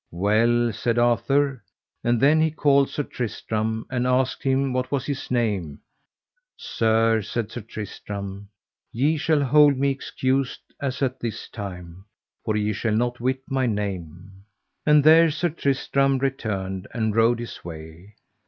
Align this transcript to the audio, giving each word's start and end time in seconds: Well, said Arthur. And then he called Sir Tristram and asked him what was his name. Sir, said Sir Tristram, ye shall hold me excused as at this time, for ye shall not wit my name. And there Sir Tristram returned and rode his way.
Well, 0.09 0.73
said 0.73 0.97
Arthur. 0.97 1.63
And 2.03 2.19
then 2.19 2.41
he 2.41 2.49
called 2.49 2.89
Sir 2.89 3.03
Tristram 3.03 3.85
and 3.91 4.07
asked 4.07 4.41
him 4.41 4.73
what 4.73 4.91
was 4.91 5.05
his 5.05 5.29
name. 5.29 5.81
Sir, 6.57 7.21
said 7.21 7.51
Sir 7.51 7.61
Tristram, 7.61 8.49
ye 8.91 9.15
shall 9.17 9.43
hold 9.43 9.77
me 9.77 9.91
excused 9.91 10.61
as 10.81 11.03
at 11.03 11.19
this 11.19 11.47
time, 11.47 12.05
for 12.43 12.55
ye 12.55 12.73
shall 12.73 12.95
not 12.95 13.19
wit 13.19 13.43
my 13.47 13.67
name. 13.67 14.43
And 14.87 15.03
there 15.03 15.29
Sir 15.29 15.49
Tristram 15.49 16.17
returned 16.17 16.87
and 16.95 17.15
rode 17.15 17.37
his 17.39 17.63
way. 17.63 18.15